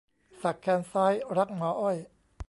[0.41, 1.97] สักแขนซ้าย 'รักหมออ้อย'